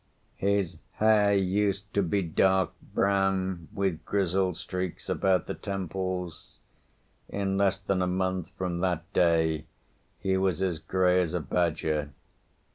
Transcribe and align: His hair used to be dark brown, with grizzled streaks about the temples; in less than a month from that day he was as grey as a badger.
His 0.37 0.77
hair 0.93 1.35
used 1.37 1.93
to 1.93 2.01
be 2.01 2.23
dark 2.23 2.71
brown, 2.81 3.67
with 3.71 4.03
grizzled 4.03 4.57
streaks 4.57 5.07
about 5.09 5.45
the 5.45 5.53
temples; 5.53 6.57
in 7.29 7.55
less 7.55 7.77
than 7.77 8.01
a 8.01 8.07
month 8.07 8.49
from 8.57 8.79
that 8.79 9.13
day 9.13 9.67
he 10.17 10.37
was 10.37 10.59
as 10.59 10.79
grey 10.79 11.21
as 11.21 11.35
a 11.35 11.39
badger. 11.39 12.13